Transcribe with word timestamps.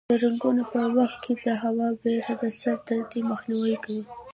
د 0.09 0.11
رنګولو 0.23 0.63
په 0.73 0.81
وخت 0.97 1.17
کې 1.23 1.33
د 1.45 1.47
هوا 1.63 1.87
بهیر 2.01 2.27
د 2.41 2.43
سر 2.59 2.77
دردۍ 2.87 3.21
مخنیوی 3.31 3.75
کوي. 3.83 4.03